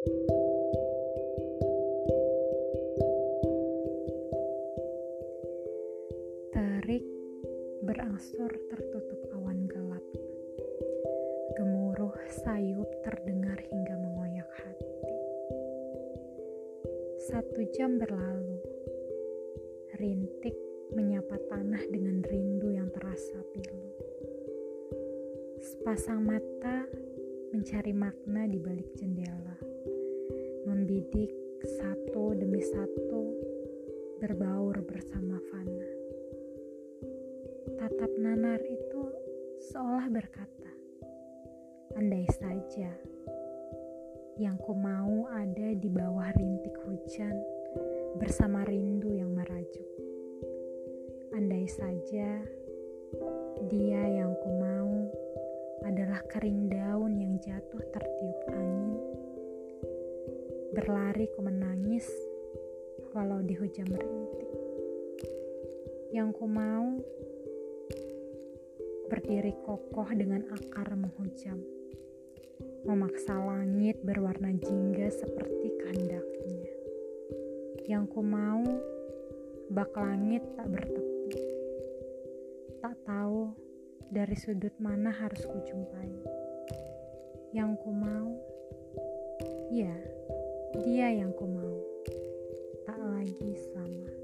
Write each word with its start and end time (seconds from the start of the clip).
Terik 0.00 0.16
berangsur 7.84 8.48
tertutup 8.72 9.20
awan 9.36 9.68
gelap. 9.68 10.00
Gemuruh 11.52 12.16
sayup 12.32 12.88
terdengar 13.04 13.60
hingga 13.60 14.00
mengoyak 14.00 14.48
hati. 14.64 14.88
Satu 17.28 17.60
jam 17.76 18.00
berlalu. 18.00 18.56
Rintik 20.00 20.56
menyapa 20.96 21.36
tanah 21.52 21.84
dengan 21.92 22.24
rindu 22.24 22.72
yang 22.72 22.88
terasa 22.88 23.36
pilu. 23.52 23.84
Sepasang 25.60 26.24
mata 26.24 26.88
mencari 27.52 27.92
makna 27.92 28.48
di 28.48 28.56
balik 28.56 28.96
jendela. 28.96 29.69
Membidik 31.00 31.32
satu 31.80 32.36
demi 32.36 32.60
satu 32.60 33.32
berbaur 34.20 34.84
bersama 34.84 35.40
Fana. 35.48 35.90
Tatap 37.80 38.12
nanar 38.20 38.60
itu 38.68 39.08
seolah 39.64 40.12
berkata, 40.12 40.68
andai 41.96 42.28
saja 42.28 42.92
yang 44.36 44.60
ku 44.60 44.76
mau 44.76 45.24
ada 45.32 45.72
di 45.72 45.88
bawah 45.88 46.36
rintik 46.36 46.76
hujan 46.84 47.32
bersama 48.20 48.60
rindu 48.68 49.16
yang 49.16 49.32
merajuk. 49.32 49.88
Andai 51.32 51.64
saja 51.64 52.44
dia 53.72 54.02
yang 54.04 54.36
ku 54.36 54.52
mau 54.52 54.92
adalah 55.80 56.20
kering 56.28 56.68
daun 56.68 57.16
yang 57.16 57.40
jatuh 57.40 57.88
tertiup 57.88 58.40
angin. 58.52 58.99
Berlari 60.70 61.26
ku 61.34 61.42
menangis 61.42 62.06
walau 63.10 63.42
dihujam 63.42 63.90
rintik. 63.90 64.50
Yang 66.14 66.30
ku 66.38 66.46
mau 66.46 66.94
berdiri 69.10 69.58
kokoh 69.66 70.06
dengan 70.14 70.46
akar 70.54 70.94
menghujam, 70.94 71.58
memaksa 72.86 73.34
langit 73.34 73.98
berwarna 74.06 74.54
jingga 74.54 75.10
seperti 75.10 75.74
kehendaknya. 75.82 76.74
Yang 77.90 78.04
ku 78.14 78.22
mau 78.22 78.62
bak 79.74 79.90
langit 79.98 80.46
tak 80.54 80.70
bertepi, 80.70 81.34
tak 82.78 82.94
tahu 83.02 83.50
dari 84.10 84.38
sudut 84.38 84.74
mana 84.78 85.10
harus 85.10 85.42
kujumpai. 85.42 86.10
Yang 87.50 87.82
ku 87.82 87.90
mau, 87.90 88.30
ya, 89.74 89.94
dia 90.78 91.10
yang 91.10 91.34
ku 91.34 91.50
mau, 91.50 91.82
tak 92.86 92.98
lagi 93.02 93.58
sama. 93.74 94.19